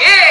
[0.00, 0.29] Yeah.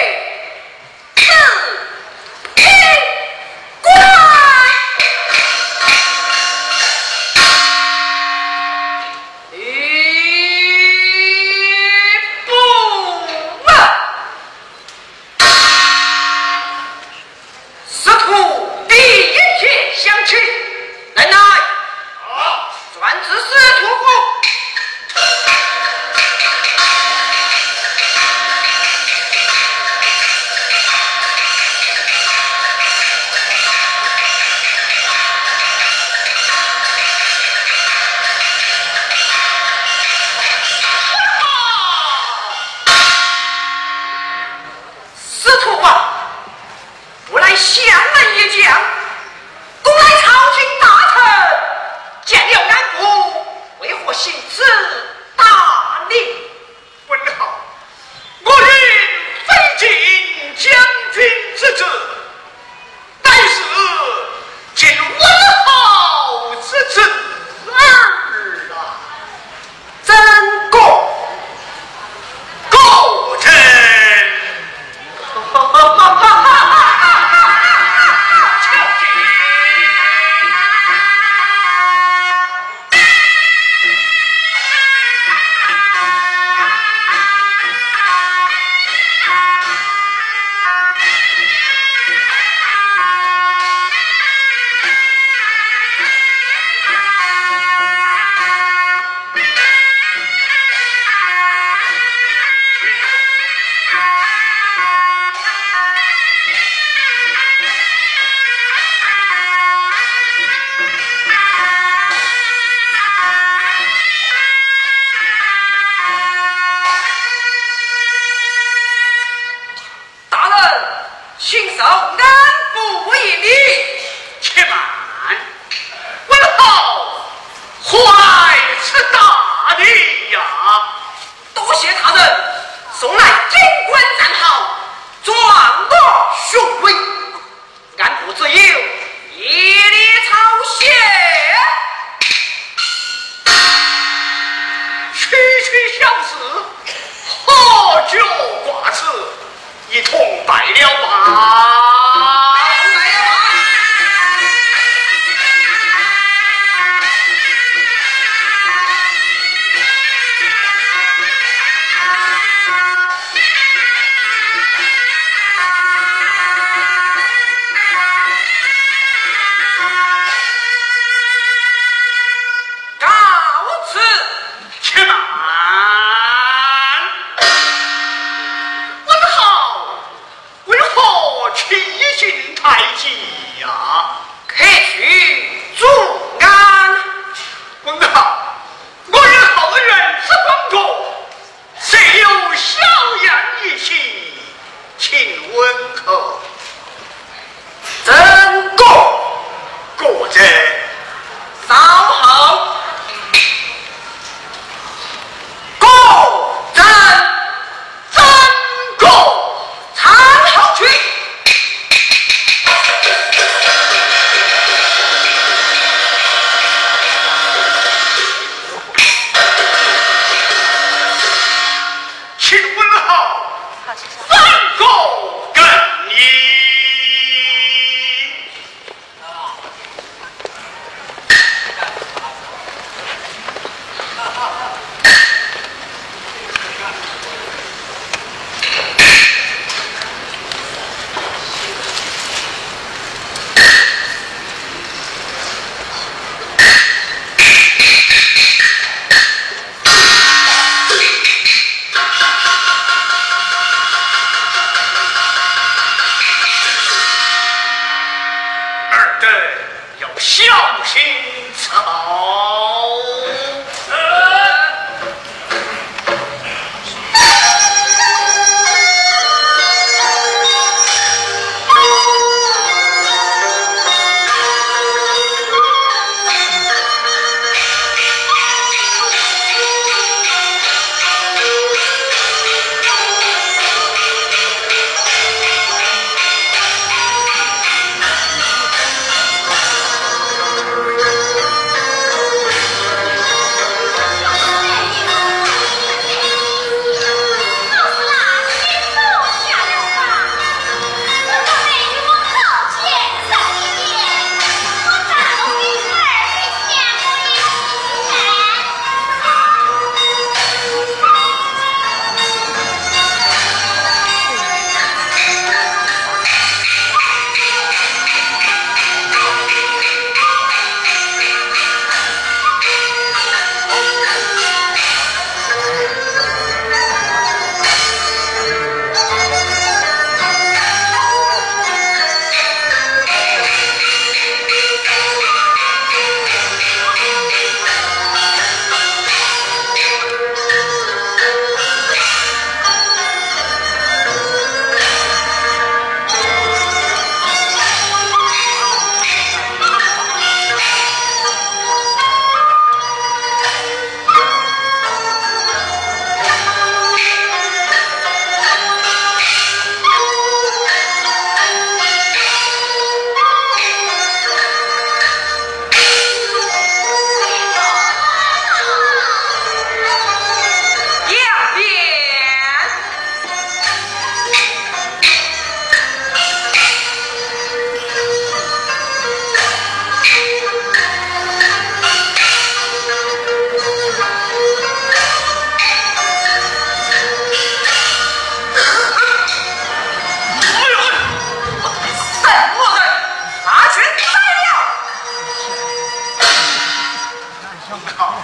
[397.85, 398.15] 靠，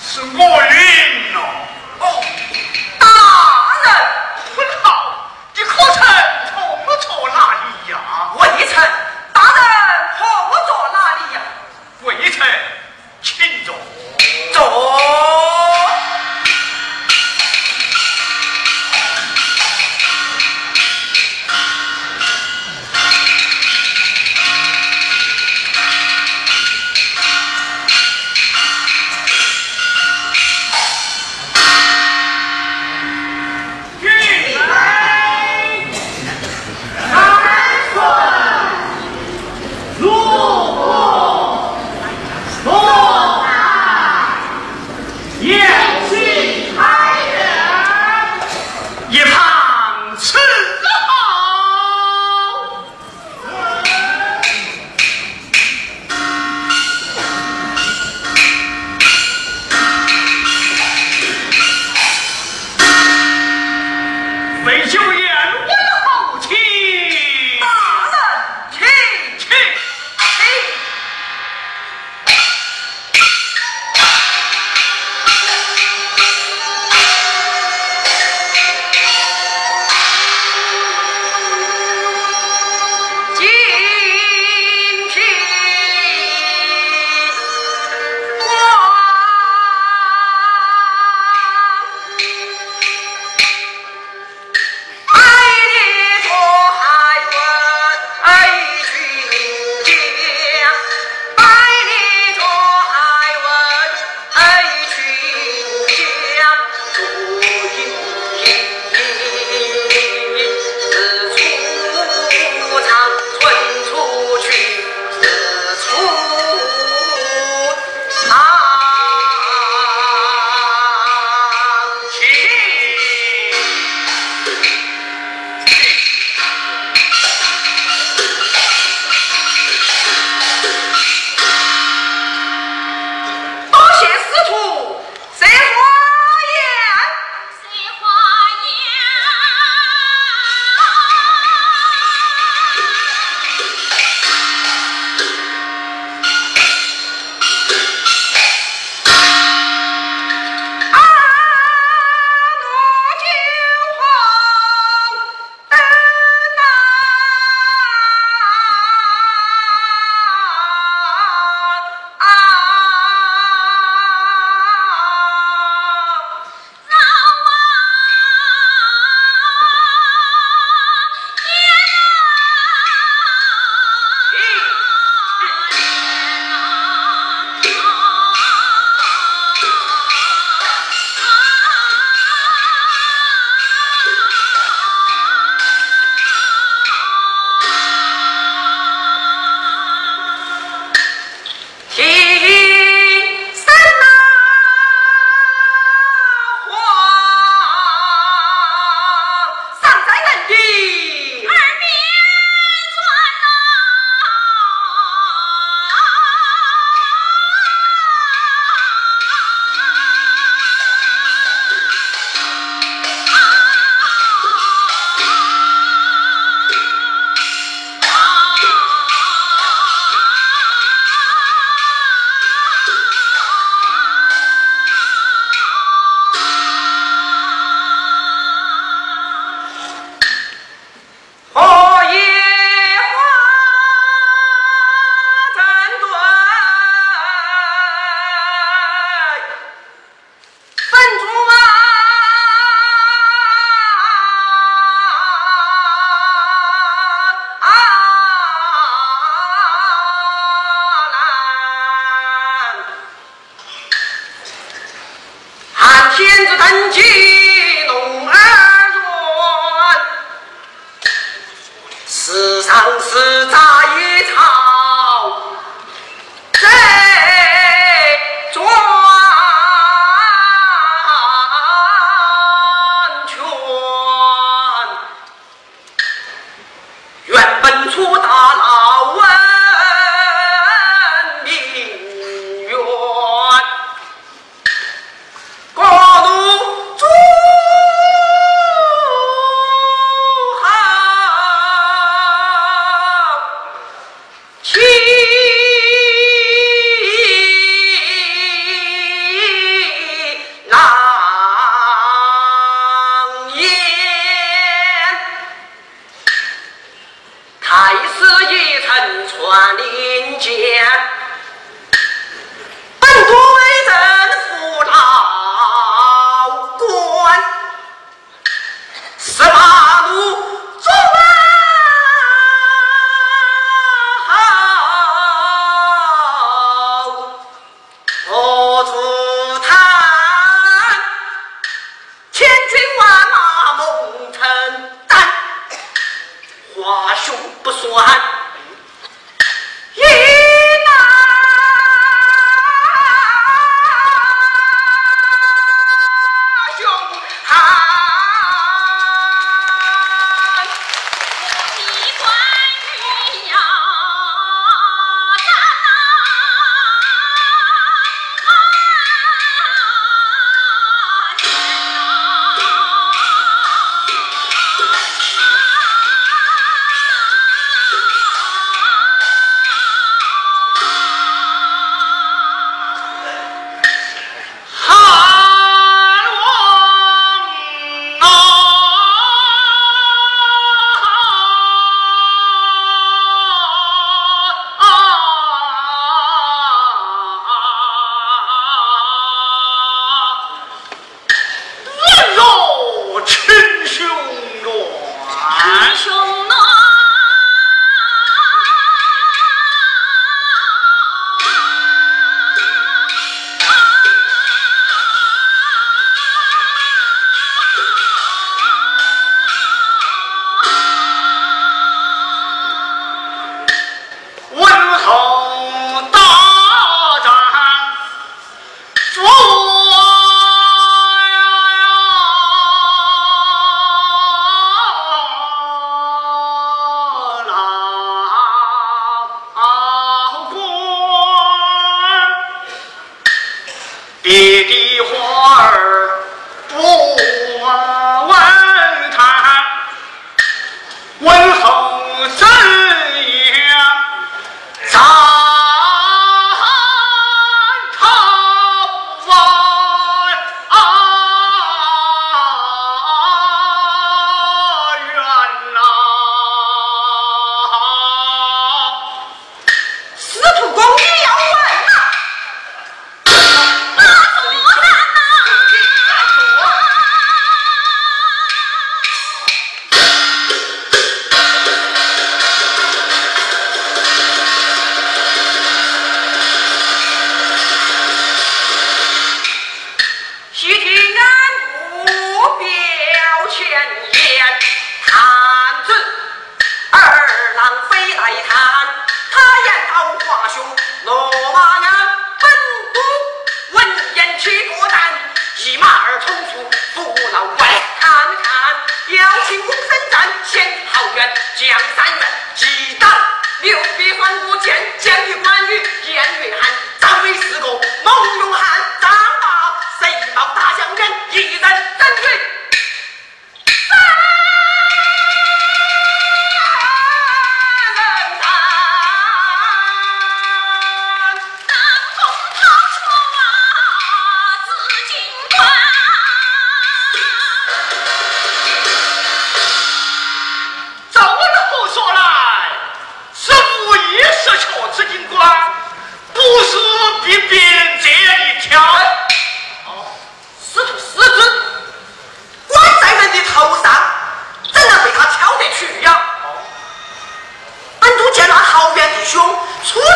[0.00, 1.25] 是我晕。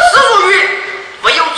[0.00, 0.54] 死如鱼，
[1.22, 1.49] 没有。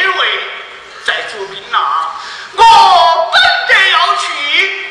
[0.00, 0.28] 因为
[1.04, 2.18] 在做兵啊
[2.56, 2.62] 我
[3.32, 4.86] 本得要去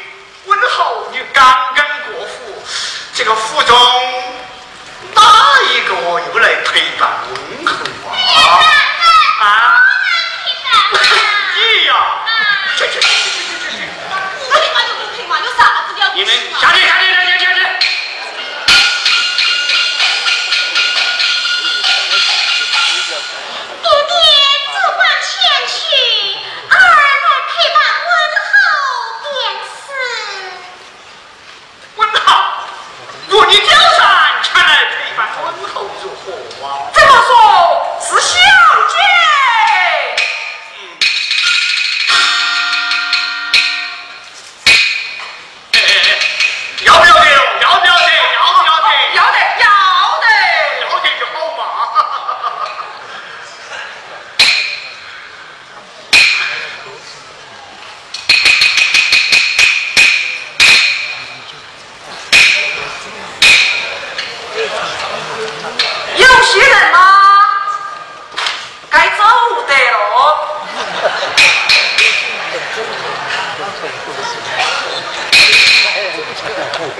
[0.45, 1.43] 问候你刚
[1.75, 2.63] 刚过府
[3.15, 3.75] 这个府中
[5.15, 5.21] 哪
[5.73, 5.95] 一个
[6.31, 7.38] 又来陪伴我。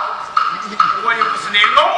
[1.04, 1.91] 我又不是那老